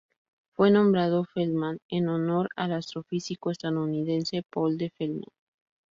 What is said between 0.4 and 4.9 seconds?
Fue nombrado Feldman en honor al astrofísico estadounidense Paul D.